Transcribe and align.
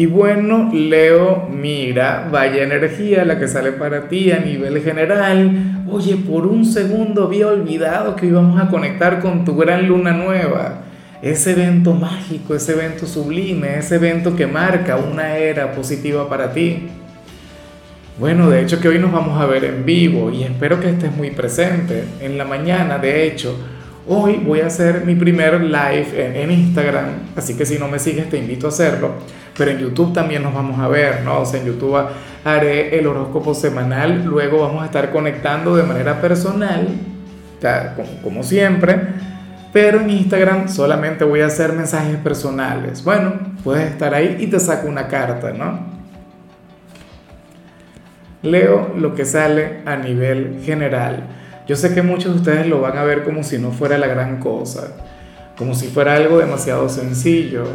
Y 0.00 0.06
bueno, 0.06 0.70
Leo, 0.72 1.46
mira, 1.50 2.26
vaya 2.32 2.62
energía 2.62 3.22
la 3.26 3.38
que 3.38 3.46
sale 3.46 3.72
para 3.72 4.08
ti 4.08 4.32
a 4.32 4.38
nivel 4.38 4.80
general. 4.80 5.84
Oye, 5.90 6.16
por 6.16 6.46
un 6.46 6.64
segundo 6.64 7.24
había 7.24 7.48
olvidado 7.48 8.16
que 8.16 8.24
íbamos 8.24 8.58
a 8.58 8.68
conectar 8.70 9.20
con 9.20 9.44
tu 9.44 9.54
gran 9.54 9.86
luna 9.86 10.12
nueva. 10.12 10.84
Ese 11.20 11.50
evento 11.50 11.92
mágico, 11.92 12.54
ese 12.54 12.72
evento 12.72 13.06
sublime, 13.06 13.76
ese 13.76 13.96
evento 13.96 14.34
que 14.34 14.46
marca 14.46 14.96
una 14.96 15.36
era 15.36 15.72
positiva 15.72 16.26
para 16.30 16.50
ti. 16.54 16.88
Bueno, 18.18 18.48
de 18.48 18.62
hecho 18.62 18.80
que 18.80 18.88
hoy 18.88 18.98
nos 18.98 19.12
vamos 19.12 19.38
a 19.38 19.44
ver 19.44 19.66
en 19.66 19.84
vivo 19.84 20.30
y 20.30 20.44
espero 20.44 20.80
que 20.80 20.88
estés 20.88 21.14
muy 21.14 21.30
presente. 21.32 22.04
En 22.22 22.38
la 22.38 22.46
mañana, 22.46 22.96
de 22.96 23.26
hecho, 23.26 23.54
hoy 24.08 24.40
voy 24.42 24.60
a 24.60 24.68
hacer 24.68 25.04
mi 25.04 25.14
primer 25.14 25.60
live 25.60 26.42
en, 26.42 26.50
Instagram, 26.50 27.04
así 27.36 27.54
que 27.54 27.66
si 27.66 27.78
no 27.78 27.86
me 27.86 27.98
sigues 27.98 28.30
te 28.30 28.38
invito 28.38 28.64
a 28.64 28.70
hacerlo 28.70 29.12
pero 29.60 29.72
en 29.72 29.78
YouTube 29.78 30.14
también 30.14 30.42
nos 30.42 30.54
vamos 30.54 30.78
a 30.80 30.88
ver, 30.88 31.20
¿no? 31.22 31.40
O 31.40 31.44
sea, 31.44 31.60
en 31.60 31.66
YouTube 31.66 32.02
haré 32.46 32.98
el 32.98 33.06
horóscopo 33.06 33.52
semanal, 33.52 34.24
luego 34.24 34.62
vamos 34.62 34.82
a 34.82 34.86
estar 34.86 35.10
conectando 35.10 35.76
de 35.76 35.82
manera 35.82 36.18
personal, 36.18 36.88
como, 38.22 38.42
siempre, 38.42 38.98
pero 39.70 40.00
en 40.00 40.08
Instagram 40.08 40.70
solamente 40.70 41.24
voy 41.24 41.42
a 41.42 41.48
hacer 41.48 41.74
mensajes 41.74 42.16
personales. 42.16 43.04
Bueno, 43.04 43.34
puedes 43.62 43.90
estar 43.90 44.14
ahí 44.14 44.38
y 44.40 44.46
te 44.46 44.58
saco 44.58 44.88
una 44.88 45.08
carta, 45.08 45.52
¿no? 45.52 45.80
Leo 48.40 48.94
lo 48.96 49.14
que 49.14 49.26
sale 49.26 49.82
a 49.84 49.96
nivel 49.96 50.62
general. 50.64 51.24
Yo 51.68 51.76
sé 51.76 51.92
que 51.92 52.00
muchos 52.00 52.32
de 52.32 52.38
ustedes 52.38 52.66
lo 52.66 52.80
van 52.80 52.96
a 52.96 53.04
ver 53.04 53.24
como 53.24 53.44
si 53.44 53.58
no 53.58 53.72
fuera 53.72 53.98
la 53.98 54.06
gran 54.06 54.38
cosa, 54.38 54.96
como 55.58 55.74
si 55.74 55.88
fuera 55.88 56.14
algo 56.14 56.38
demasiado 56.38 56.88
sencillo 56.88 57.66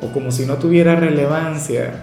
o 0.00 0.12
como 0.12 0.30
si 0.30 0.46
no 0.46 0.56
tuviera 0.56 0.96
relevancia. 0.96 2.02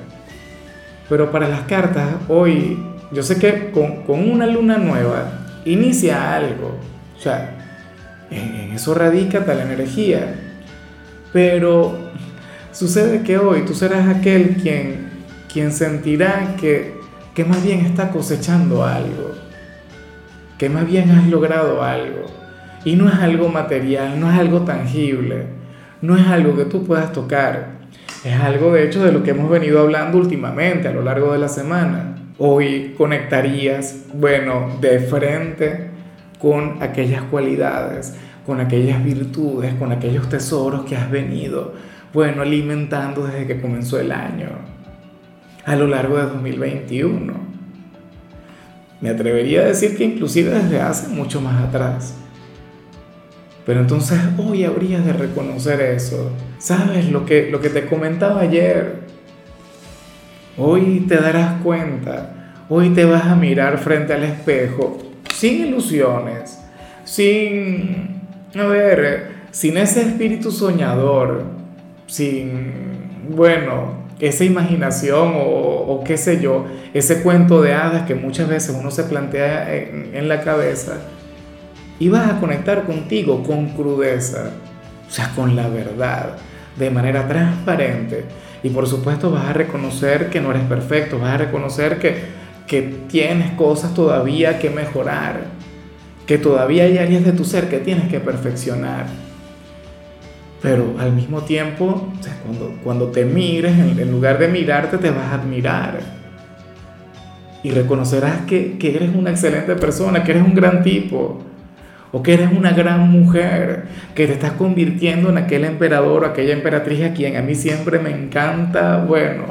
Pero 1.09 1.31
para 1.31 1.47
las 1.47 1.61
cartas, 1.61 2.15
hoy, 2.27 2.77
yo 3.11 3.23
sé 3.23 3.37
que 3.37 3.71
con, 3.71 4.03
una 4.07 4.45
luna 4.45 4.77
nueva 4.77 5.45
inicia 5.65 6.35
algo. 6.35 6.77
O 7.17 7.19
sea, 7.19 7.55
en, 8.29 8.73
eso 8.73 8.93
radica 8.93 9.45
tal 9.45 9.61
energía. 9.61 10.35
Pero 11.31 11.97
sucede 12.71 13.21
que 13.23 13.37
hoy 13.37 13.63
tú 13.65 13.73
serás 13.73 14.07
aquel 14.07 14.57
quien, 14.61 15.09
quien 15.51 15.71
sentirá 15.71 16.55
que, 16.59 16.95
que 17.33 17.45
más 17.45 17.63
bien 17.63 17.85
está 17.85 18.11
cosechando 18.11 18.85
algo. 18.85 19.35
Que 20.57 20.69
más 20.69 20.87
bien 20.87 21.11
has 21.11 21.27
logrado 21.27 21.83
algo. 21.83 22.25
Y 22.83 22.95
no 22.95 23.07
es 23.07 23.15
algo 23.15 23.49
material, 23.49 24.19
no 24.19 24.31
es 24.31 24.39
algo 24.39 24.61
tangible, 24.61 25.47
no 26.01 26.15
es 26.15 26.25
algo 26.27 26.55
que 26.55 26.65
tú 26.65 26.85
puedas 26.85 27.11
tocar, 27.11 27.76
es 28.23 28.39
algo 28.39 28.73
de 28.73 28.85
hecho 28.85 29.03
de 29.03 29.11
lo 29.11 29.23
que 29.23 29.31
hemos 29.31 29.49
venido 29.49 29.79
hablando 29.79 30.17
últimamente 30.17 30.87
a 30.87 30.91
lo 30.91 31.01
largo 31.01 31.31
de 31.31 31.39
la 31.39 31.47
semana. 31.47 32.15
Hoy 32.39 32.93
conectarías, 32.97 34.05
bueno, 34.13 34.77
de 34.81 34.99
frente 34.99 35.89
con 36.39 36.81
aquellas 36.81 37.23
cualidades, 37.23 38.15
con 38.45 38.59
aquellas 38.59 39.03
virtudes, 39.03 39.73
con 39.75 39.91
aquellos 39.91 40.29
tesoros 40.29 40.85
que 40.85 40.95
has 40.95 41.09
venido, 41.09 41.73
bueno, 42.13 42.41
alimentando 42.41 43.25
desde 43.25 43.47
que 43.47 43.61
comenzó 43.61 43.99
el 43.99 44.11
año, 44.11 44.49
a 45.65 45.75
lo 45.75 45.87
largo 45.87 46.17
de 46.17 46.23
2021. 46.23 47.33
Me 49.01 49.09
atrevería 49.09 49.61
a 49.61 49.65
decir 49.65 49.95
que 49.95 50.03
inclusive 50.03 50.51
desde 50.51 50.81
hace 50.81 51.07
mucho 51.09 51.41
más 51.41 51.63
atrás. 51.63 52.15
Pero 53.67 53.81
entonces 53.81 54.17
hoy 54.37 54.63
habrías 54.63 55.05
de 55.05 55.11
reconocer 55.11 55.81
eso. 55.81 56.31
¿Sabes 56.57 57.11
lo 57.11 57.25
que, 57.25 57.51
lo 57.51 57.59
que 57.59 57.69
te 57.69 57.85
comentaba 57.85 58.39
ayer? 58.39 59.01
Hoy 60.57 61.05
te 61.05 61.17
darás 61.17 61.61
cuenta, 61.61 62.55
hoy 62.69 62.91
te 62.91 63.03
vas 63.03 63.25
a 63.25 63.35
mirar 63.35 63.77
frente 63.77 64.13
al 64.13 64.23
espejo 64.23 64.97
sin 65.33 65.67
ilusiones, 65.67 66.57
sin, 67.03 68.21
a 68.55 68.63
ver, 68.63 69.31
sin 69.51 69.77
ese 69.77 70.01
espíritu 70.01 70.49
soñador, 70.49 71.43
sin, 72.07 72.71
bueno, 73.29 74.07
esa 74.19 74.45
imaginación 74.45 75.33
o, 75.35 76.03
qué 76.05 76.17
sé 76.17 76.39
yo, 76.39 76.65
ese 76.93 77.21
cuento 77.21 77.61
de 77.61 77.73
hadas 77.73 78.07
que 78.07 78.15
muchas 78.15 78.47
veces 78.47 78.75
uno 78.79 78.91
se 78.91 79.03
plantea 79.03 79.75
en, 79.75 80.15
en 80.15 80.27
la 80.29 80.41
cabeza 80.41 81.01
y 81.99 82.09
vas 82.09 82.31
a 82.31 82.39
conectar 82.39 82.83
contigo 82.83 83.43
con 83.43 83.69
crudeza, 83.69 84.51
o 85.07 85.11
sea, 85.11 85.31
con 85.35 85.55
la 85.55 85.67
verdad, 85.67 86.37
de 86.77 86.89
manera 86.89 87.27
transparente. 87.27 88.25
Y 88.63 88.69
por 88.69 88.87
supuesto 88.87 89.31
vas 89.31 89.45
a 89.45 89.53
reconocer 89.53 90.29
que 90.29 90.41
no 90.41 90.51
eres 90.51 90.63
perfecto, 90.63 91.19
vas 91.19 91.33
a 91.33 91.37
reconocer 91.37 91.99
que, 91.99 92.15
que 92.67 92.81
tienes 93.07 93.51
cosas 93.51 93.93
todavía 93.93 94.59
que 94.59 94.69
mejorar, 94.69 95.45
que 96.25 96.37
todavía 96.37 96.83
hay 96.83 96.97
áreas 96.97 97.23
de 97.23 97.31
tu 97.31 97.45
ser 97.45 97.69
que 97.69 97.79
tienes 97.79 98.09
que 98.09 98.19
perfeccionar. 98.19 99.05
Pero 100.61 100.95
al 100.99 101.13
mismo 101.13 101.41
tiempo, 101.41 102.11
o 102.19 102.23
sea, 102.23 102.35
cuando, 102.43 102.75
cuando 102.83 103.07
te 103.07 103.25
mires, 103.25 103.77
en, 103.77 104.11
lugar 104.11 104.39
de 104.39 104.47
mirarte, 104.47 104.97
te 104.97 105.11
vas 105.11 105.31
a 105.31 105.35
admirar. 105.35 105.99
Y 107.63 107.71
reconocerás 107.71 108.41
que, 108.47 108.77
que 108.77 108.95
eres 108.95 109.15
una 109.15 109.29
excelente 109.29 109.75
persona, 109.75 110.23
que 110.23 110.31
eres 110.31 110.43
un 110.43 110.55
gran 110.55 110.83
tipo, 110.83 111.41
o 112.11 112.23
que 112.23 112.33
eres 112.33 112.51
una 112.51 112.71
gran 112.71 113.09
mujer, 113.09 113.83
que 114.15 114.27
te 114.27 114.33
estás 114.33 114.53
convirtiendo 114.53 115.29
en 115.29 115.37
aquel 115.37 115.65
emperador 115.65 116.23
o 116.23 116.27
aquella 116.27 116.53
emperatriz 116.53 117.03
a 117.03 117.13
quien 117.13 117.35
a 117.35 117.41
mí 117.41 117.55
siempre 117.55 117.99
me 117.99 118.11
encanta, 118.11 119.03
bueno, 119.03 119.45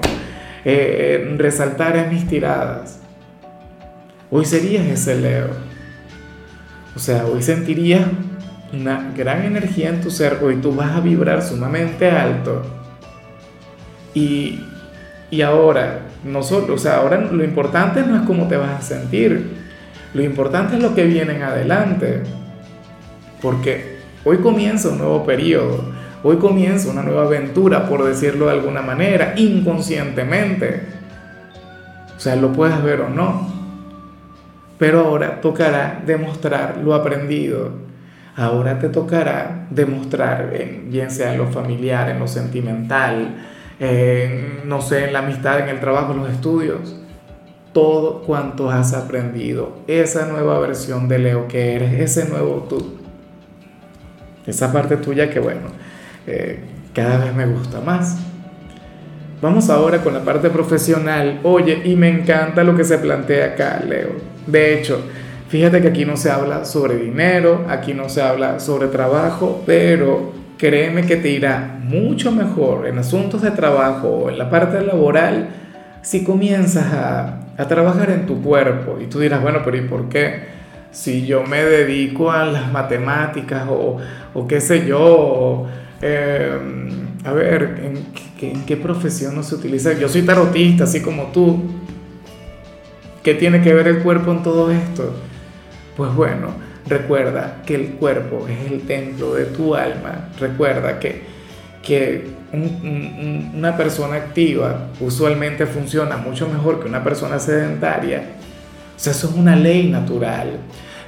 eh, 0.65 1.35
resaltar 1.37 1.97
en 1.97 2.11
mis 2.11 2.27
tiradas. 2.27 3.01
Hoy 4.31 4.45
serías 4.45 4.87
ese 4.87 5.17
Leo. 5.17 5.51
O 6.95 6.99
sea, 6.99 7.27
hoy 7.27 7.43
sentirías 7.43 8.03
una 8.73 9.13
gran 9.15 9.45
energía 9.45 9.91
en 9.91 10.01
tu 10.01 10.11
ser, 10.11 10.39
hoy 10.43 10.57
tú 10.57 10.75
vas 10.75 10.97
a 10.97 11.01
vibrar 11.01 11.43
sumamente 11.43 12.11
alto. 12.11 12.63
Y, 14.15 14.61
y 15.31 15.43
ahora, 15.43 16.01
no 16.25 16.43
solo, 16.43 16.75
o 16.75 16.79
sea, 16.79 16.97
ahora 16.97 17.21
lo 17.21 17.45
importante 17.45 18.03
no 18.03 18.17
es 18.17 18.23
cómo 18.23 18.49
te 18.49 18.57
vas 18.57 18.71
a 18.71 18.83
sentir, 18.83 19.47
lo 20.15 20.23
importante 20.23 20.77
es 20.77 20.83
lo 20.83 20.95
que 20.95 21.05
viene 21.05 21.37
en 21.37 21.43
adelante 21.43 22.23
porque 23.43 23.99
hoy 24.25 24.39
comienza 24.39 24.89
un 24.89 24.99
nuevo 24.99 25.25
periodo, 25.25 25.85
hoy 26.23 26.37
comienza 26.37 26.91
una 26.91 27.03
nueva 27.03 27.25
aventura, 27.25 27.89
por 27.89 28.05
decirlo 28.05 28.47
de 28.47 28.53
alguna 28.53 28.83
manera, 28.83 29.35
inconscientemente. 29.37 30.83
O 32.17 32.21
sea, 32.21 32.37
lo 32.37 32.53
puedes 32.53 32.83
ver 32.83 33.03
o 33.03 33.09
no. 33.09 33.55
Pero 34.79 35.07
ahora 35.07 35.41
tocará 35.41 36.03
demostrar 36.05 36.79
lo 36.79 36.95
aprendido. 36.95 37.71
Ahora 38.35 38.79
te 38.79 38.91
tocará 38.91 39.67
demostrar, 39.71 40.53
bien 40.89 41.11
sea 41.11 41.33
en 41.33 41.39
lo 41.39 41.47
familiar, 41.47 42.11
en 42.11 42.19
lo 42.19 42.29
sentimental, 42.29 43.35
no 44.67 44.83
sé, 44.83 45.07
en 45.07 45.13
la 45.15 45.21
amistad, 45.21 45.61
en 45.61 45.71
el 45.71 45.81
trabajo, 45.81 46.13
en 46.13 46.19
los 46.19 46.31
estudios, 46.31 46.97
todo 47.73 48.21
cuanto 48.23 48.71
has 48.71 48.93
aprendido, 48.93 49.79
esa 49.87 50.27
nueva 50.27 50.59
versión 50.59 51.09
de 51.09 51.19
Leo 51.19 51.49
que 51.49 51.77
eres, 51.77 51.95
ese 51.95 52.29
nuevo 52.29 52.67
tú 52.69 52.99
esa 54.47 54.73
parte 54.73 54.97
tuya 54.97 55.31
que, 55.31 55.41
bueno, 55.41 55.69
eh, 56.27 56.61
cada 56.95 57.25
vez 57.25 57.35
me 57.35 57.47
gusta 57.47 57.81
más. 57.81 58.19
Vamos 59.43 59.69
ahora 59.69 60.03
con 60.03 60.15
la 60.15 60.25
parte 60.25 60.49
profesional. 60.49 61.41
Oye, 61.43 61.83
y 61.85 61.95
me 61.95 62.09
encanta 62.09 62.65
lo 62.65 62.75
que 62.75 62.85
se 62.85 62.99
plantea 62.99 63.47
acá, 63.47 63.83
Leo. 63.87 64.13
De 64.47 64.79
hecho, 64.79 65.01
fíjate 65.49 65.83
que 65.83 65.89
aquí 65.89 66.05
no 66.05 66.17
se 66.17 66.31
habla 66.31 66.65
sobre 66.65 66.97
dinero, 66.97 67.67
aquí 67.69 67.93
no 67.93 68.09
se 68.09 68.23
habla 68.23 68.61
sobre 68.61 68.89
trabajo, 68.89 69.63
pero 69.67 70.33
créeme 70.57 71.03
que 71.03 71.17
te 71.17 71.29
irá 71.29 71.79
mucho 71.83 72.33
mejor 72.33 72.87
en 72.87 72.99
asuntos 72.99 73.43
de 73.43 73.51
trabajo 73.51 74.09
o 74.09 74.31
en 74.31 74.39
la 74.39 74.49
parte 74.49 74.81
laboral 74.81 75.49
si 76.01 76.25
comienzas 76.25 76.93
a, 76.95 77.41
a 77.59 77.69
trabajar 77.69 78.11
en 78.11 78.25
tu 78.25 78.41
cuerpo. 78.41 78.99
Y 79.01 79.07
tú 79.07 79.21
dirás, 79.21 79.43
bueno, 79.43 79.61
pero 79.65 79.77
¿y 79.77 79.83
por 79.83 80.09
qué? 80.09 80.56
Si 80.97 81.27
yo 81.27 81.43
me 81.43 81.63
dedico 81.63 82.33
a 82.33 82.47
las 82.47 82.73
matemáticas 82.73 83.69
o, 83.69 83.99
qué 84.49 84.63
sé 84.63 84.87
yo, 84.87 85.67
em, 86.01 86.89
a 87.23 87.33
ver, 87.33 87.81
¿en 87.85 88.07
qué, 88.39 88.51
¿en 88.53 88.65
qué, 88.65 88.79
profesión 88.79 89.35
no 89.35 89.43
se 89.43 89.57
utiliza? 89.57 89.93
Yo 89.93 90.09
soy 90.09 90.23
tarotista, 90.23 90.85
así 90.85 91.03
como 91.03 91.25
tú. 91.25 91.65
¿Qué 93.23 93.35
tiene 93.35 93.61
que 93.61 93.75
ver 93.75 93.89
el 93.89 93.99
cuerpo 93.99 94.33
en 94.33 94.43
todo 94.43 94.71
esto? 94.71 95.15
Pues 95.99 96.15
bueno, 96.15 96.55
recuerda 96.89 97.63
que 97.67 97.75
el 97.75 97.89
cuerpo 97.91 98.47
es 98.49 98.73
el 98.73 98.81
templo 98.87 99.35
de 99.35 99.45
tu 99.45 99.75
alma. 99.75 100.31
Recuerda 100.41 100.99
que, 100.99 101.21
que 101.83 102.27
una 103.55 103.77
persona 103.77 104.17
activa 104.17 104.89
usualmente 104.99 105.67
funciona 105.67 106.17
mucho 106.17 106.49
mejor 106.49 106.81
que 106.81 106.89
una 106.89 107.05
persona 107.05 107.39
sedentaria. 107.39 108.23
O 108.97 108.99
sea, 108.99 109.13
eso 109.13 109.29
es 109.29 109.35
una 109.35 109.55
ley 109.57 109.91
natural. 109.91 110.59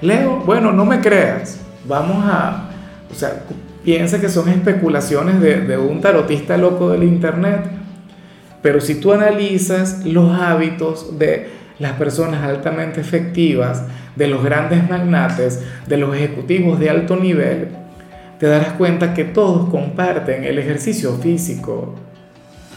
Leo, 0.00 0.43
bueno, 0.45 0.73
no 0.73 0.85
me 0.85 1.00
creas. 1.00 1.61
Vamos 1.87 2.25
a, 2.25 2.71
o 3.11 3.15
sea, 3.15 3.43
piensa 3.85 4.21
que 4.21 4.29
son 4.29 4.49
especulaciones 4.49 5.41
de, 5.41 5.79
un 5.79 6.00
tarotista 6.00 6.56
loco 6.56 6.91
del 6.91 7.05
internet. 7.05 7.62
Pero 8.62 8.81
si 8.81 8.97
tú 8.97 9.12
analizas 9.12 10.05
los 10.05 10.39
hábitos 10.39 11.19
de 11.19 11.49
las 11.79 11.93
personas 11.93 12.45
altamente 12.45 13.00
efectivas, 13.00 13.85
de 14.17 14.27
los 14.27 14.43
grandes 14.43 14.89
magnates, 14.89 15.62
de 15.87 15.97
los 15.97 16.15
ejecutivos 16.15 16.79
de 16.81 16.91
alto 16.91 17.17
nivel, 17.17 17.69
te 18.39 18.47
darás 18.47 18.73
cuenta 18.73 19.15
que 19.15 19.25
todos 19.25 19.69
comparten 19.71 20.44
el 20.44 20.59
ejercicio 20.59 21.12
físico. 21.15 21.94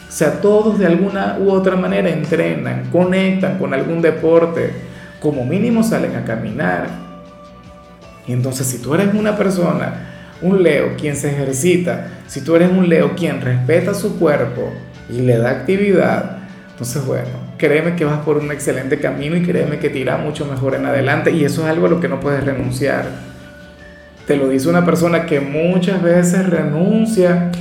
O 0.08 0.12
sea, 0.12 0.42
todos 0.42 0.78
de 0.78 0.86
alguna 0.86 1.38
u 1.40 1.52
otra 1.52 1.76
manera 1.76 2.10
entrenan, 2.10 2.90
conectan 2.92 3.58
con 3.58 3.74
algún 3.74 4.02
deporte, 4.02 4.72
como 5.20 5.46
mínimo 5.46 5.84
salen 5.84 6.16
a 6.16 6.26
caminar. 6.26 7.11
Entonces 8.34 8.68
si 8.68 8.80
tú 8.80 8.94
eres 8.94 9.14
una 9.14 9.38
persona, 9.38 9.94
un 10.42 10.64
Leo, 10.64 10.96
quien 10.98 11.16
se 11.16 11.30
ejercita, 11.30 12.08
si 12.28 12.42
tú 12.42 12.56
eres 12.56 12.72
un 12.72 12.90
Leo 12.90 13.16
quien 13.16 13.42
respeta 13.42 13.94
su 13.94 14.18
cuerpo 14.18 14.72
y 15.10 15.22
le 15.22 15.38
da 15.38 15.52
actividad, 15.52 16.38
entonces 16.72 17.06
bueno, 17.06 17.30
créeme 17.58 17.96
que 17.96 18.06
vas 18.06 18.20
por 18.20 18.38
un 18.38 18.52
excelente 18.52 19.00
camino 19.00 19.36
y 19.36 19.44
créeme 19.44 19.78
que 19.78 19.90
te 19.90 20.00
irá 20.00 20.18
mucho 20.18 20.46
mejor 20.46 20.76
en 20.76 20.86
adelante 20.86 21.32
y 21.32 21.44
eso 21.44 21.62
es 21.62 21.68
algo 21.68 21.86
a 21.86 21.90
lo 21.90 22.00
que 22.00 22.08
no 22.08 22.20
puedes 22.20 22.44
renunciar. 22.44 23.06
Te 24.26 24.36
lo 24.36 24.50
dice 24.50 24.70
una 24.70 24.86
persona 24.86 25.26
que 25.26 25.40
muchas 25.40 26.02
veces 26.02 26.50
renuncia 26.50 27.52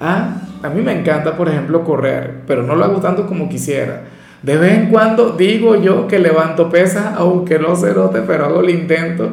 a... 0.00 0.36
A 0.62 0.68
mí 0.68 0.82
me 0.82 0.92
encanta, 0.92 1.38
por 1.38 1.48
ejemplo, 1.48 1.84
correr, 1.84 2.42
pero 2.46 2.62
no 2.62 2.76
lo 2.76 2.84
hago 2.84 3.00
tanto 3.00 3.26
como 3.26 3.48
quisiera. 3.48 4.02
De 4.42 4.56
vez 4.56 4.78
en 4.78 4.90
cuando 4.90 5.30
digo 5.30 5.76
yo 5.76 6.06
que 6.06 6.18
levanto 6.18 6.70
pesas, 6.70 7.14
aunque 7.16 7.58
no 7.58 7.76
se 7.76 7.92
note, 7.94 8.20
pero 8.26 8.44
hago 8.46 8.60
el 8.60 8.70
intento. 8.70 9.32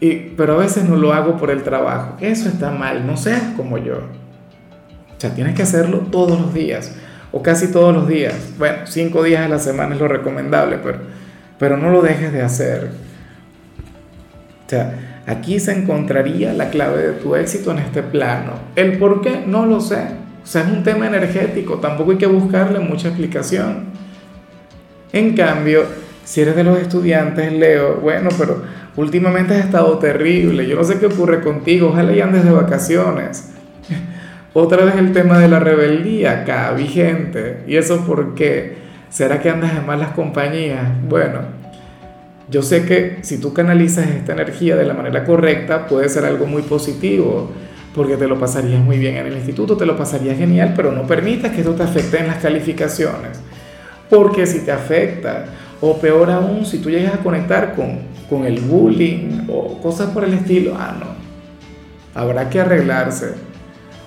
Pero 0.00 0.54
a 0.54 0.58
veces 0.58 0.84
no 0.84 0.96
lo 0.96 1.12
hago 1.12 1.36
por 1.36 1.50
el 1.50 1.62
trabajo. 1.62 2.16
Eso 2.20 2.48
está 2.48 2.70
mal, 2.70 3.06
no 3.06 3.16
seas 3.16 3.42
como 3.56 3.78
yo. 3.78 3.96
O 3.96 5.20
sea, 5.20 5.34
tienes 5.34 5.54
que 5.54 5.62
hacerlo 5.62 6.00
todos 6.10 6.38
los 6.40 6.52
días, 6.52 6.94
o 7.32 7.42
casi 7.42 7.68
todos 7.72 7.94
los 7.94 8.06
días. 8.06 8.34
Bueno, 8.58 8.78
cinco 8.84 9.22
días 9.22 9.44
a 9.44 9.48
la 9.48 9.58
semana 9.58 9.94
es 9.94 10.00
lo 10.00 10.08
recomendable, 10.08 10.78
pero, 10.82 10.98
pero 11.58 11.76
no 11.76 11.90
lo 11.90 12.02
dejes 12.02 12.32
de 12.32 12.42
hacer. 12.42 12.90
O 14.66 14.68
sea, 14.68 14.94
Aquí 15.26 15.58
se 15.58 15.72
encontraría 15.72 16.52
la 16.52 16.70
clave 16.70 17.02
de 17.02 17.12
tu 17.14 17.34
éxito 17.34 17.72
en 17.72 17.80
este 17.80 18.00
plano. 18.00 18.52
El 18.76 18.96
por 18.96 19.22
qué 19.22 19.42
no 19.44 19.66
lo 19.66 19.80
sé. 19.80 20.04
O 20.42 20.46
sea, 20.46 20.62
es 20.62 20.68
un 20.68 20.84
tema 20.84 21.08
energético, 21.08 21.78
tampoco 21.78 22.12
hay 22.12 22.18
que 22.18 22.26
buscarle 22.26 22.78
mucha 22.78 23.08
explicación. 23.08 23.86
En 25.12 25.34
cambio, 25.34 25.84
si 26.22 26.42
eres 26.42 26.54
de 26.54 26.62
los 26.62 26.78
estudiantes, 26.78 27.52
Leo, 27.52 27.96
bueno, 27.96 28.28
pero 28.38 28.62
últimamente 28.96 29.54
has 29.54 29.66
estado 29.66 29.98
terrible, 29.98 30.66
yo 30.66 30.76
no 30.76 30.84
sé 30.84 30.98
qué 30.98 31.06
ocurre 31.06 31.40
contigo, 31.40 31.88
ojalá 31.88 32.12
y 32.12 32.20
andes 32.20 32.44
de 32.44 32.50
vacaciones. 32.50 33.50
Otra 34.54 34.84
vez 34.84 34.96
el 34.96 35.12
tema 35.12 35.38
de 35.38 35.48
la 35.48 35.60
rebeldía 35.60 36.40
acá, 36.40 36.72
vigente. 36.72 37.58
¿Y 37.66 37.76
eso 37.76 38.06
por 38.06 38.34
qué? 38.34 38.78
¿Será 39.10 39.40
que 39.40 39.50
andas 39.50 39.76
en 39.76 39.86
malas 39.86 40.12
compañías? 40.12 40.82
Bueno, 41.08 41.40
yo 42.48 42.62
sé 42.62 42.84
que 42.84 43.18
si 43.22 43.38
tú 43.38 43.52
canalizas 43.52 44.08
esta 44.08 44.32
energía 44.32 44.76
de 44.76 44.84
la 44.84 44.94
manera 44.94 45.24
correcta, 45.24 45.86
puede 45.86 46.08
ser 46.08 46.24
algo 46.24 46.46
muy 46.46 46.62
positivo, 46.62 47.50
porque 47.94 48.16
te 48.16 48.28
lo 48.28 48.38
pasarías 48.38 48.82
muy 48.82 48.98
bien 48.98 49.16
en 49.16 49.26
el 49.26 49.34
instituto, 49.34 49.76
te 49.76 49.84
lo 49.84 49.96
pasarías 49.96 50.38
genial, 50.38 50.72
pero 50.76 50.92
no 50.92 51.06
permitas 51.06 51.52
que 51.52 51.60
esto 51.60 51.74
te 51.74 51.82
afecte 51.82 52.18
en 52.18 52.28
las 52.28 52.36
calificaciones, 52.38 53.40
porque 54.08 54.46
si 54.46 54.60
te 54.60 54.70
afecta, 54.70 55.46
o 55.80 55.98
peor 55.98 56.30
aún, 56.30 56.64
si 56.64 56.78
tú 56.78 56.90
llegas 56.90 57.14
a 57.14 57.18
conectar 57.18 57.74
con, 57.74 58.00
con 58.28 58.44
el 58.44 58.60
bullying 58.60 59.46
o 59.48 59.80
cosas 59.80 60.10
por 60.10 60.24
el 60.24 60.34
estilo, 60.34 60.74
ah, 60.78 60.96
no, 60.98 61.06
habrá 62.20 62.48
que 62.48 62.60
arreglarse. 62.60 63.34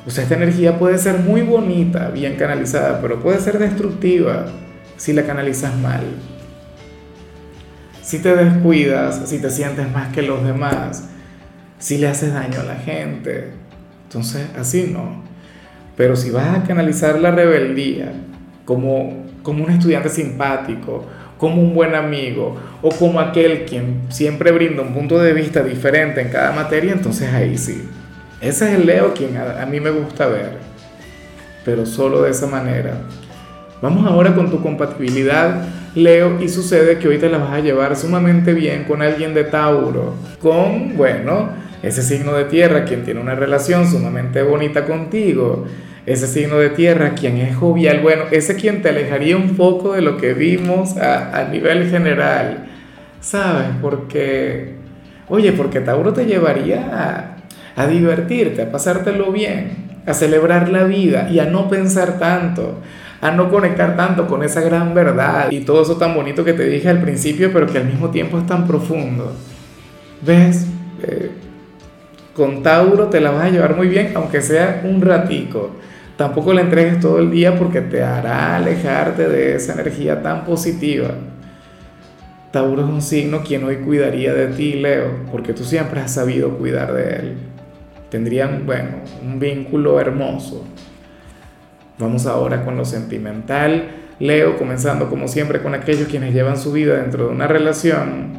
O 0.06 0.10
sea, 0.12 0.24
esta 0.24 0.36
energía 0.36 0.80
puede 0.80 0.98
ser 0.98 1.19
muy 1.19 1.42
bonita, 1.42 2.10
bien 2.10 2.36
canalizada, 2.36 3.00
pero 3.01 3.19
puede 3.19 3.39
ser 3.39 3.60
destructiva 3.60 4.45
si 4.98 5.13
la 5.13 5.24
canalizas 5.24 5.77
mal 5.77 6.01
si 8.10 8.18
te 8.18 8.36
descuidas, 8.36 9.30
si 9.30 9.38
te 9.38 9.51
sientes 9.51 9.88
más 9.92 10.12
que 10.12 10.24
los 10.24 10.44
demás, 10.44 11.07
si 11.77 12.00
le 12.00 12.07
haces 12.07 12.33
daño 12.33 12.62
a 12.62 12.63
la 12.63 12.74
gente. 12.74 13.51
Entonces, 14.06 14.48
así 14.57 14.89
no. 14.92 15.22
Pero 15.95 16.15
si 16.15 16.31
vas 16.31 16.57
a 16.57 16.63
canalizar 16.63 17.19
la 17.19 17.30
rebeldía 17.30 18.12
como, 18.65 19.27
como 19.44 19.63
un 19.63 19.69
estudiante 19.69 20.10
simpático, 20.10 21.06
como 21.39 21.62
un 21.62 21.74
buen 21.74 21.95
amigo 21.95 22.57
o 22.83 22.89
como 22.89 23.19
aquel 23.19 23.65
quien 23.65 24.01
siempre 24.09 24.51
brinda 24.51 24.83
un 24.83 24.94
punto 24.94 25.18
de 25.18 25.33
vista 25.33 25.63
diferente 25.63 26.21
en 26.21 26.30
cada 26.30 26.51
materia, 26.51 26.91
entonces 26.91 27.33
ahí 27.33 27.57
sí. 27.57 27.89
Ese 28.41 28.69
es 28.69 28.80
el 28.80 28.86
Leo 28.86 29.13
quien 29.13 29.36
a, 29.38 29.65
mí 29.65 29.80
me 29.80 29.89
gusta 29.89 30.27
ver, 30.27 30.51
pero 31.65 31.86
solo 31.86 32.21
de 32.21 32.31
esa 32.31 32.45
manera. 32.45 33.01
Vamos 33.81 34.06
ahora 34.06 34.36
con 34.36 34.51
tu 34.51 34.62
compatibilidad 34.62 35.63
Leo, 35.95 36.39
y 36.41 36.50
sucede 36.50 37.00
que 37.00 37.07
hoy 37.07 37.18
te 37.18 37.30
la 37.30 37.39
vas 37.39 37.53
a 37.53 37.59
llevar 37.59 37.95
sumamente 37.95 38.53
bien 38.53 38.83
con 38.83 39.01
alguien 39.01 39.33
de 39.33 39.45
Tauro, 39.45 40.13
con, 40.41 40.95
bueno, 40.95 41.50
ese 41.81 42.03
signo 42.03 42.33
de 42.33 42.45
tierra, 42.45 42.83
quien 42.83 43.03
tiene 43.03 43.21
una 43.21 43.36
relación 43.36 43.89
sumamente 43.89 44.44
bonita 44.44 44.86
contigo, 44.86 45.65
ese 46.09 46.27
signo 46.27 46.57
de 46.57 46.69
tierra, 46.69 47.13
quien 47.13 47.38
es 47.38 47.56
jovial, 47.56 48.00
bueno, 48.00 48.23
ese 48.31 48.56
quien 48.56 48.81
te 48.81 48.89
alejaría 48.89 49.38
un 49.38 49.56
poco 49.56 49.94
de 49.94 50.01
lo 50.01 50.17
que 50.17 50.33
vimos 50.33 50.97
a, 50.97 51.47
nivel 51.51 51.89
general, 51.89 52.67
¿sabes? 53.21 53.67
Porque, 53.79 54.73
oye, 55.27 55.51
porque 55.51 55.81
Tauro 55.81 56.11
te 56.11 56.25
llevaría 56.25 56.89
a, 56.91 57.81
a 57.81 57.88
divertirte, 57.88 58.63
a 58.63 58.71
pasártelo 58.71 59.31
bien, 59.31 60.01
a 60.07 60.15
celebrar 60.15 60.69
la 60.69 60.85
vida 60.85 61.29
y 61.29 61.38
a 61.38 61.45
no 61.45 61.69
pensar 61.69 62.17
tanto 62.17 62.79
a 63.21 63.31
no 63.31 63.50
conectar 63.50 63.97
tanto 63.97 64.27
con 64.27 64.44
esa 64.44 64.62
gran 64.62 64.94
verdad 64.94 65.51
y 65.51 65.59
todo 65.59 65.81
eso 65.81 65.97
tan 65.97 66.15
bonito 66.15 66.45
que 66.45 66.53
te 66.53 66.63
dije 66.63 66.88
al 66.88 67.01
principio, 67.01 67.51
pero 67.51 67.67
que 67.67 67.77
al 67.77 67.86
mismo 67.86 68.12
tiempo 68.12 68.38
es 68.38 68.48
tan 68.48 68.65
profundo. 68.65 69.34
¿Ves? 70.22 70.65
Eh, 71.03 71.29
con 72.34 72.63
Tauro 72.63 73.07
te 73.07 73.19
la 73.19 73.31
vas 73.31 73.48
a 73.48 73.50
llevar 73.50 73.75
muy 73.75 73.89
bien, 73.89 74.13
aunque 74.15 74.41
sea 74.41 74.81
un 74.86 75.01
ratico. 75.01 75.72
Tampoco 76.19 76.51
la 76.51 76.59
entregues 76.59 76.99
todo 76.99 77.19
el 77.19 77.31
día 77.31 77.57
porque 77.57 77.79
te 77.79 78.03
hará 78.03 78.57
alejarte 78.57 79.29
de 79.29 79.55
esa 79.55 79.71
energía 79.71 80.21
tan 80.21 80.43
positiva. 80.43 81.11
Tauro 82.51 82.83
es 82.83 82.89
un 82.89 83.01
signo 83.01 83.41
quien 83.41 83.63
hoy 83.63 83.77
cuidaría 83.77 84.33
de 84.33 84.47
ti, 84.47 84.73
Leo, 84.73 85.11
porque 85.31 85.53
tú 85.53 85.63
siempre 85.63 86.01
has 86.01 86.13
sabido 86.13 86.57
cuidar 86.57 86.91
de 86.91 87.15
él. 87.15 87.38
Tendrían, 88.09 88.65
bueno, 88.65 88.97
un 89.23 89.39
vínculo 89.39 89.97
hermoso. 89.97 90.65
Vamos 91.97 92.25
ahora 92.25 92.65
con 92.65 92.75
lo 92.75 92.83
sentimental. 92.83 93.85
Leo, 94.19 94.57
comenzando 94.57 95.09
como 95.09 95.29
siempre 95.29 95.61
con 95.61 95.73
aquellos 95.73 96.09
quienes 96.09 96.33
llevan 96.33 96.57
su 96.57 96.73
vida 96.73 96.97
dentro 96.97 97.27
de 97.27 97.33
una 97.33 97.47
relación. 97.47 98.33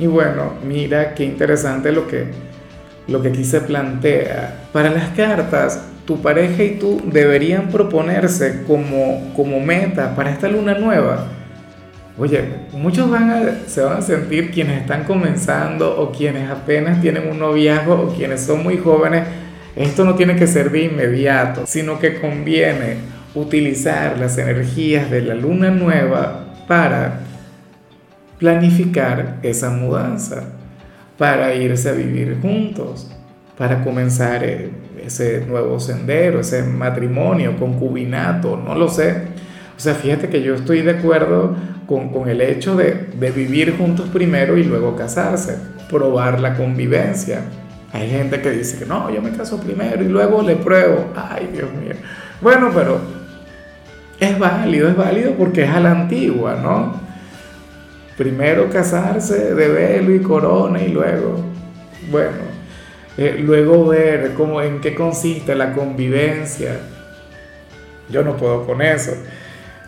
Y 0.00 0.08
bueno, 0.08 0.54
mira 0.66 1.14
qué 1.14 1.22
interesante 1.22 1.92
lo 1.92 2.08
que, 2.08 2.26
lo 3.06 3.22
que 3.22 3.28
aquí 3.28 3.44
se 3.44 3.60
plantea. 3.60 4.64
Para 4.72 4.90
las 4.90 5.10
cartas, 5.10 5.93
tu 6.04 6.20
pareja 6.20 6.62
y 6.62 6.76
tú 6.78 7.00
deberían 7.06 7.68
proponerse 7.68 8.62
como, 8.66 9.32
como 9.34 9.60
meta 9.60 10.14
para 10.14 10.30
esta 10.30 10.48
luna 10.48 10.74
nueva. 10.74 11.28
Oye, 12.18 12.44
muchos 12.72 13.10
van 13.10 13.30
a, 13.30 13.68
se 13.68 13.80
van 13.82 13.98
a 13.98 14.02
sentir 14.02 14.50
quienes 14.50 14.82
están 14.82 15.04
comenzando 15.04 16.00
o 16.00 16.12
quienes 16.12 16.48
apenas 16.48 17.00
tienen 17.00 17.28
un 17.28 17.38
noviazgo 17.38 17.94
o 17.94 18.14
quienes 18.14 18.40
son 18.40 18.62
muy 18.62 18.78
jóvenes 18.78 19.24
esto 19.76 20.04
no 20.04 20.14
tiene 20.14 20.36
que 20.36 20.46
ser 20.46 20.70
de 20.70 20.84
inmediato, 20.84 21.66
sino 21.66 21.98
que 21.98 22.20
conviene 22.20 22.96
utilizar 23.34 24.18
las 24.18 24.38
energías 24.38 25.10
de 25.10 25.22
la 25.22 25.34
luna 25.34 25.70
nueva 25.70 26.44
para 26.68 27.20
planificar 28.38 29.40
esa 29.42 29.70
mudanza, 29.70 30.44
para 31.18 31.54
irse 31.54 31.88
a 31.88 31.92
vivir 31.92 32.38
juntos, 32.40 33.10
para 33.58 33.82
comenzar 33.82 34.44
eh, 34.44 34.70
ese 35.06 35.44
nuevo 35.46 35.80
sendero, 35.80 36.40
ese 36.40 36.62
matrimonio, 36.62 37.56
concubinato, 37.58 38.56
no 38.56 38.74
lo 38.74 38.88
sé. 38.88 39.22
O 39.76 39.80
sea, 39.80 39.94
fíjate 39.94 40.28
que 40.28 40.42
yo 40.42 40.54
estoy 40.54 40.82
de 40.82 40.92
acuerdo 40.92 41.56
con, 41.86 42.28
el 42.28 42.40
hecho 42.40 42.76
de 42.76 43.30
vivir 43.34 43.76
juntos 43.76 44.08
primero 44.10 44.56
y 44.56 44.64
luego 44.64 44.96
casarse, 44.96 45.58
probar 45.90 46.40
la 46.40 46.56
convivencia 46.56 47.42
Hay 47.92 48.08
gente 48.10 48.40
que 48.40 48.50
dice 48.50 48.78
que 48.78 48.86
no, 48.86 49.10
yo 49.10 49.22
me 49.22 49.30
caso 49.30 49.60
primero 49.60 50.02
y 50.02 50.08
luego 50.08 50.42
le 50.42 50.56
pruebo. 50.56 51.12
Ay, 51.14 51.48
Dios 51.52 51.70
mío. 51.72 51.94
Bueno, 52.40 52.70
pero 52.74 52.98
es 54.18 54.38
válido, 54.38 54.88
es 54.88 54.96
válido 54.96 55.32
porque 55.34 55.62
es 55.62 55.70
a 55.70 55.80
la 55.80 55.92
antigua, 55.92 56.56
¿no? 56.60 57.00
Primero 58.16 58.68
casarse 58.70 59.54
de 59.54 59.68
velo 59.68 60.14
y 60.14 60.20
corona 60.20 60.80
y 60.80 60.88
luego, 60.88 61.36
bueno, 62.10 62.43
eh, 63.16 63.36
luego 63.38 63.86
ver 63.88 64.32
cómo, 64.34 64.60
en 64.60 64.80
qué 64.80 64.94
consiste 64.94 65.54
la 65.54 65.72
convivencia. 65.72 66.78
Yo 68.10 68.22
no 68.22 68.36
puedo 68.36 68.66
con 68.66 68.82
eso. 68.82 69.12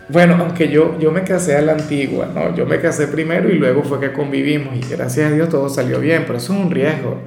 Bueno, 0.09 0.37
aunque 0.39 0.69
yo, 0.69 0.97
yo 0.99 1.11
me 1.11 1.23
casé 1.23 1.57
a 1.57 1.61
la 1.61 1.73
antigua, 1.73 2.29
¿no? 2.33 2.55
Yo 2.55 2.65
me 2.65 2.79
casé 2.79 3.07
primero 3.07 3.49
y 3.49 3.55
luego 3.55 3.83
fue 3.83 3.99
que 3.99 4.13
convivimos 4.13 4.75
y 4.75 4.89
gracias 4.89 5.31
a 5.31 5.35
Dios 5.35 5.49
todo 5.49 5.67
salió 5.69 5.99
bien, 5.99 6.23
pero 6.25 6.37
eso 6.37 6.53
es 6.53 6.59
un 6.59 6.71
riesgo. 6.71 7.17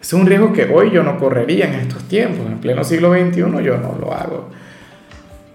Es 0.00 0.12
un 0.12 0.26
riesgo 0.26 0.52
que 0.52 0.64
hoy 0.64 0.90
yo 0.92 1.02
no 1.02 1.18
correría 1.18 1.66
en 1.66 1.74
estos 1.74 2.04
tiempos, 2.08 2.46
en 2.46 2.58
pleno 2.58 2.84
siglo 2.84 3.12
XXI 3.12 3.40
yo 3.40 3.78
no 3.78 3.96
lo 4.00 4.12
hago. 4.12 4.48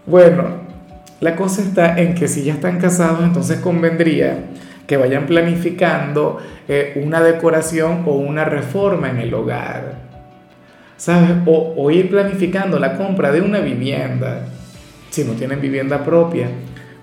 Bueno, 0.06 0.68
la 1.20 1.36
cosa 1.36 1.62
está 1.62 1.98
en 2.00 2.16
que 2.16 2.28
si 2.28 2.44
ya 2.44 2.54
están 2.54 2.80
casados, 2.80 3.24
entonces 3.24 3.60
convendría 3.60 4.38
que 4.88 4.98
vayan 4.98 5.26
planificando 5.26 6.40
eh, 6.68 7.00
una 7.04 7.22
decoración 7.22 8.04
o 8.06 8.14
una 8.14 8.46
reforma 8.46 9.10
en 9.10 9.18
el 9.18 9.34
hogar. 9.34 10.08
¿Sabes? 10.96 11.30
O, 11.46 11.92
ir 11.92 12.10
planificando 12.10 12.80
la 12.80 12.98
compra 12.98 13.32
de 13.32 13.42
una 13.42 13.60
vivienda 13.60 14.48
si 15.12 15.24
no 15.24 15.34
tienen 15.34 15.62
vivienda 15.62 16.04
propia, 16.04 16.48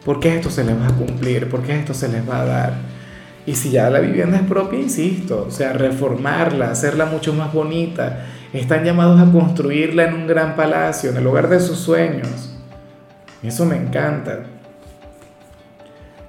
¿por 0.05 0.21
qué 0.21 0.37
esto 0.37 0.51
se 0.51 0.63
les 0.63 0.79
va 0.79 0.87
a 0.87 0.95
cumplir? 0.95 1.49
¿Por 1.49 1.63
qué 1.63 1.77
esto 1.77 1.95
se 1.95 2.09
les 2.09 2.29
va 2.29 2.43
a 2.43 2.45
dar? 2.45 2.75
Y 3.47 3.55
si 3.55 3.71
ya 3.71 3.91
la 3.91 4.01
vivienda 4.01 4.37
es 4.37 4.45
propia, 4.45 4.79
insisto, 4.79 5.47
o 5.49 5.51
sea, 5.51 5.73
reformarla, 5.73 6.71
hacerla 6.71 7.07
mucho 7.07 7.35
más 7.35 7.53
bonita. 7.53 8.25
Están 8.53 8.85
llamados 8.85 9.21
a 9.21 9.33
construirla 9.33 10.05
en 10.05 10.15
un 10.15 10.27
gran 10.27 10.55
palacio, 10.55 11.11
en 11.11 11.17
el 11.17 11.27
hogar 11.27 11.49
de 11.49 11.61
sus 11.61 11.79
sueños. 11.79 12.57
Eso 13.43 13.67
me 13.67 13.77
encanta. 13.77 14.45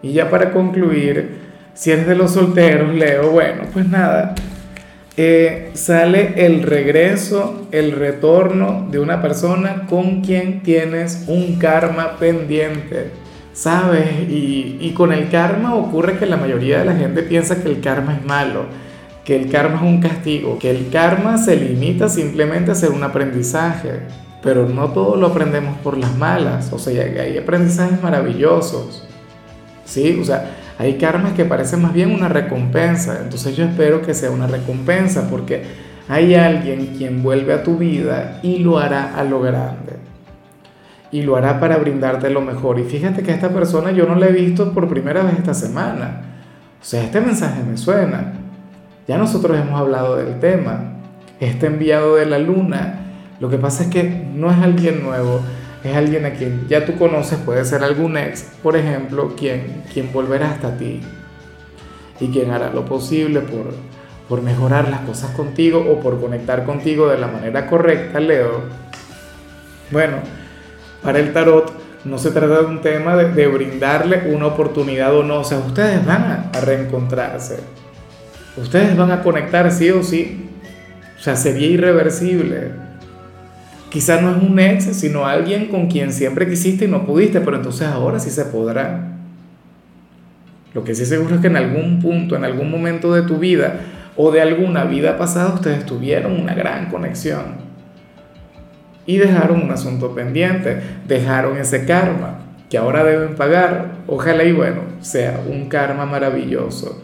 Y 0.01 0.13
ya 0.13 0.29
para 0.29 0.51
concluir, 0.51 1.44
si 1.75 1.91
eres 1.91 2.07
de 2.07 2.15
los 2.15 2.31
solteros, 2.31 2.95
Leo, 2.95 3.29
bueno, 3.29 3.63
pues 3.71 3.87
nada, 3.87 4.33
eh, 5.17 5.71
sale 5.73 6.45
el 6.45 6.63
regreso, 6.63 7.67
el 7.71 7.91
retorno 7.91 8.87
de 8.89 8.99
una 8.99 9.21
persona 9.21 9.85
con 9.87 10.21
quien 10.21 10.63
tienes 10.63 11.25
un 11.27 11.57
karma 11.57 12.17
pendiente, 12.17 13.11
¿sabes? 13.53 14.07
Y, 14.29 14.77
y, 14.79 14.93
con 14.93 15.11
el 15.11 15.29
karma 15.29 15.75
ocurre 15.75 16.17
que 16.17 16.25
la 16.25 16.37
mayoría 16.37 16.79
de 16.79 16.85
la 16.85 16.95
gente 16.95 17.23
piensa 17.23 17.61
que 17.61 17.69
el 17.69 17.81
karma 17.81 18.15
es 18.15 18.25
malo, 18.25 18.65
que 19.25 19.35
el 19.35 19.49
karma 19.49 19.77
es 19.77 19.83
un 19.83 20.01
castigo, 20.01 20.57
que 20.59 20.71
el 20.71 20.89
karma 20.89 21.37
se 21.37 21.55
limita 21.57 22.07
simplemente 22.09 22.71
a 22.71 22.75
ser 22.75 22.91
un 22.91 23.03
aprendizaje, 23.03 24.01
pero 24.41 24.67
no 24.67 24.89
todo 24.89 25.15
lo 25.15 25.27
aprendemos 25.27 25.77
por 25.79 25.97
las 25.97 26.15
malas, 26.17 26.71
o 26.71 26.79
sea, 26.79 27.03
hay 27.03 27.37
aprendizajes 27.37 28.01
maravillosos, 28.01 29.07
¿sí? 29.85 30.17
O 30.21 30.25
sea, 30.25 30.51
hay 30.77 30.97
karmas 30.97 31.33
que 31.33 31.45
parecen 31.45 31.81
más 31.81 31.93
bien 31.93 32.11
una 32.11 32.27
recompensa, 32.27 33.19
entonces 33.23 33.55
yo 33.55 33.63
espero 33.63 34.01
que 34.01 34.13
sea 34.13 34.31
una 34.31 34.47
recompensa 34.47 35.29
porque 35.29 35.63
hay 36.07 36.35
alguien 36.35 36.93
quien 36.97 37.23
vuelve 37.23 37.53
a 37.53 37.63
tu 37.63 37.77
vida 37.77 38.39
y 38.43 38.59
lo 38.59 38.77
hará 38.77 39.15
a 39.15 39.23
lo 39.23 39.41
grande. 39.41 39.93
Y 41.11 41.21
lo 41.21 41.37
hará 41.37 41.59
para 41.59 41.77
brindarte 41.77 42.29
lo 42.29 42.41
mejor. 42.41 42.79
Y 42.79 42.83
fíjate 42.83 43.23
que 43.23 43.31
esta 43.31 43.49
persona 43.49 43.91
yo 43.91 44.05
no 44.05 44.15
la 44.15 44.27
he 44.27 44.31
visto 44.31 44.73
por 44.73 44.89
primera 44.89 45.23
vez 45.23 45.35
esta 45.37 45.53
semana. 45.53 46.21
O 46.81 46.83
sea, 46.83 47.03
este 47.03 47.21
mensaje 47.21 47.63
me 47.63 47.77
suena. 47.77 48.33
Ya 49.07 49.17
nosotros 49.17 49.57
hemos 49.57 49.79
hablado 49.79 50.17
del 50.17 50.39
tema. 50.39 50.93
Este 51.39 51.67
enviado 51.67 52.17
de 52.17 52.25
la 52.25 52.37
luna. 52.37 52.99
Lo 53.39 53.49
que 53.49 53.57
pasa 53.57 53.83
es 53.83 53.89
que 53.89 54.27
no 54.35 54.51
es 54.51 54.57
alguien 54.57 55.03
nuevo 55.03 55.39
es 55.85 55.95
alguien 55.95 56.25
a 56.25 56.31
quien 56.31 56.67
ya 56.67 56.83
tú 56.83 56.97
conoces, 56.97 57.37
puede 57.39 57.63
ser 57.63 57.83
algún 57.83 58.17
ex, 58.17 58.43
por 58.63 58.75
ejemplo, 58.75 59.35
quien, 59.37 59.83
quien 59.93 60.11
volverá 60.11 60.51
hasta 60.51 60.75
ti 60.77 61.01
y 62.19 62.27
quien 62.29 62.49
hará 62.49 62.71
lo 62.71 62.85
posible 62.85 63.41
por, 63.41 63.67
por 64.27 64.41
mejorar 64.41 64.89
las 64.89 65.01
cosas 65.01 65.29
contigo 65.31 65.85
o 65.87 65.99
por 65.99 66.19
conectar 66.19 66.65
contigo 66.65 67.07
de 67.07 67.19
la 67.19 67.27
manera 67.27 67.67
correcta, 67.67 68.19
Leo. 68.19 68.63
Bueno, 69.91 70.17
para 71.03 71.19
el 71.19 71.31
tarot 71.31 71.71
no 72.03 72.17
se 72.17 72.31
trata 72.31 72.61
de 72.61 72.65
un 72.65 72.81
tema 72.81 73.15
de, 73.15 73.47
brindarle 73.47 74.33
una 74.33 74.47
oportunidad 74.47 75.15
o 75.15 75.21
no, 75.21 75.41
o 75.41 75.43
sea, 75.43 75.59
ustedes 75.59 76.03
van 76.03 76.49
a 76.51 76.61
reencontrarse, 76.61 77.59
ustedes 78.57 78.97
van 78.97 79.11
a 79.11 79.21
conectar 79.21 79.71
sí 79.71 79.91
o 79.91 80.01
sí, 80.01 80.49
o 81.15 81.21
sea, 81.21 81.35
sería 81.35 81.67
irreversible 81.67 82.84
Quizá 83.95 84.19
no 84.19 84.29
es 84.29 84.43
un 84.43 84.59
ex, 84.59 84.83
sino 84.87 85.25
alguien 85.25 85.67
con 85.67 85.87
quien 85.87 86.11
siempre 86.11 86.49
quisiste 86.49 86.83
y 86.83 86.87
no 86.89 87.05
pudiste, 87.05 87.39
pero 87.39 87.55
entonces 87.55 87.87
ahora 87.87 88.19
sí 88.19 88.29
se 88.29 88.43
podrá. 88.43 89.13
Lo 90.73 90.83
que 90.83 90.93
sí 90.93 91.05
seguro 91.05 91.35
es 91.35 91.39
que 91.39 91.47
en 91.47 91.55
algún 91.55 92.01
punto, 92.01 92.35
en 92.35 92.43
algún 92.43 92.69
momento 92.69 93.13
de 93.13 93.21
tu 93.21 93.37
vida 93.37 93.79
o 94.17 94.33
de 94.33 94.41
alguna 94.41 94.83
vida 94.83 95.17
pasada, 95.17 95.53
ustedes 95.53 95.85
tuvieron 95.85 96.33
una 96.37 96.53
gran 96.53 96.89
conexión. 96.89 97.55
Y 99.05 99.15
dejaron 99.15 99.61
un 99.63 99.71
asunto 99.71 100.13
pendiente, 100.13 100.77
dejaron 101.07 101.57
ese 101.57 101.85
karma 101.85 102.39
que 102.69 102.77
ahora 102.77 103.01
deben 103.05 103.35
pagar. 103.35 103.91
Ojalá 104.07 104.43
y 104.43 104.51
bueno, 104.51 104.81
sea 104.99 105.39
un 105.49 105.69
karma 105.69 106.05
maravilloso. 106.05 107.01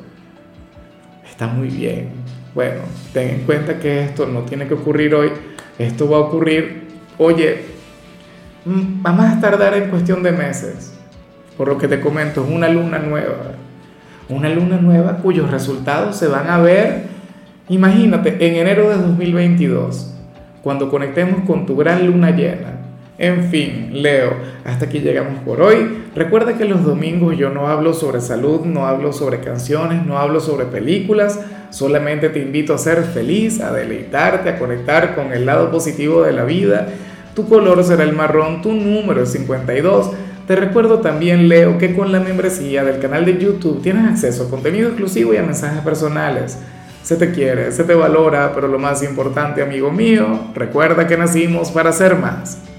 Está 1.26 1.48
muy 1.48 1.70
bien. 1.70 2.10
Bueno, 2.54 2.82
ten 3.14 3.30
en 3.30 3.42
cuenta 3.46 3.80
que 3.80 4.04
esto 4.04 4.26
no 4.26 4.42
tiene 4.42 4.68
que 4.68 4.74
ocurrir 4.74 5.16
hoy, 5.16 5.32
esto 5.84 6.10
va 6.10 6.18
a 6.18 6.22
ocurrir 6.22 6.82
oye, 7.18 7.62
mm, 8.66 9.02
vamos 9.02 9.26
a 9.26 9.40
tardar 9.40 9.76
en 9.76 9.90
cuestión 9.90 10.24
de 10.24 10.32
meses. 10.32 10.94
Por 11.58 11.68
lo 11.68 11.78
que 11.78 11.88
te 11.88 12.02
comento, 12.02 12.44
es 12.44 12.52
una 12.52 12.68
luna 12.68 12.98
nueva. 13.00 13.54
Una 14.30 14.50
luna 14.50 14.78
nueva 14.78 15.18
cuyos 15.18 15.52
resultados 15.52 16.16
se 16.16 16.28
van 16.28 16.50
a 16.50 16.58
ver, 16.60 17.04
imagínate, 17.70 18.38
en 18.40 18.56
enero 18.56 18.90
de 18.90 18.96
2022, 18.96 20.16
cuando 20.64 20.90
conectemos 20.90 21.46
con 21.46 21.66
tu 21.66 21.76
gran 21.76 22.08
luna 22.08 22.32
llena. 22.32 22.81
En 23.22 23.46
fin, 23.52 23.90
Leo, 24.02 24.34
hasta 24.66 24.86
aquí 24.86 25.00
llegamos 25.00 25.44
por 25.44 25.62
hoy. 25.62 26.06
Recuerda 26.16 26.58
que 26.58 26.66
los 26.66 26.84
domingos 26.84 27.38
yo 27.38 27.50
no 27.50 27.68
hablo 27.68 27.94
sobre 27.94 28.20
salud, 28.20 28.66
no 28.66 28.88
hablo 28.88 29.14
sobre 29.14 29.40
canciones, 29.40 30.06
no 30.06 30.18
hablo 30.18 30.40
sobre 30.40 30.66
películas, 30.66 31.40
solamente 31.70 32.30
te 32.30 32.40
invito 32.40 32.74
a 32.74 32.78
ser 32.78 33.04
feliz, 33.04 33.62
a 33.62 33.72
deleitarte, 33.72 34.50
a 34.50 34.58
conectar 34.58 35.16
con 35.16 35.32
el 35.32 35.46
lado 35.46 35.72
positivo 35.72 36.24
de 36.24 36.34
la 36.34 36.44
vida 36.46 36.88
tu 37.34 37.48
color 37.48 37.82
será 37.84 38.04
el 38.04 38.14
marrón, 38.14 38.62
tu 38.62 38.74
número 38.74 39.24
es 39.24 39.32
52. 39.32 40.12
Te 40.48 40.56
recuerdo 40.56 41.00
también, 41.00 41.48
Leo, 41.48 41.78
que 41.78 41.96
con 41.96 42.12
la 42.12 42.20
membresía 42.20 42.84
del 42.84 43.00
canal 43.00 43.24
de 43.24 43.38
YouTube 43.38 43.82
tienes 43.82 44.06
acceso 44.06 44.44
a 44.44 44.50
contenido 44.50 44.90
exclusivo 44.90 45.34
y 45.34 45.38
a 45.38 45.44
mensajes 45.44 45.80
personales. 45.82 46.58
Se 47.04 47.16
te 47.16 47.32
quiere, 47.32 47.72
se 47.72 47.86
te 47.86 47.94
valora, 47.94 48.52
pero 48.54 48.68
lo 48.68 48.80
más 48.80 49.02
importante, 49.02 49.62
amigo 49.62 49.92
mío, 49.92 50.28
recuerda 50.54 51.08
que 51.08 51.18
nacimos 51.18 51.72
para 51.72 51.94
ser 51.94 52.16
más. 52.18 52.71